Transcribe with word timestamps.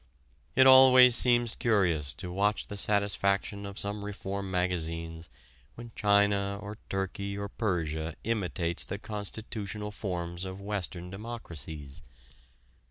It 0.55 0.65
always 0.65 1.15
seems 1.15 1.55
curious 1.55 2.15
to 2.15 2.31
watch 2.31 2.65
the 2.65 2.75
satisfaction 2.75 3.67
of 3.67 3.77
some 3.77 4.03
reform 4.03 4.49
magazines 4.49 5.29
when 5.75 5.91
China 5.95 6.57
or 6.59 6.79
Turkey 6.89 7.37
or 7.37 7.47
Persia 7.49 8.15
imitates 8.23 8.83
the 8.83 8.97
constitutional 8.97 9.91
forms 9.91 10.43
of 10.43 10.59
Western 10.59 11.11
democracies. 11.11 12.01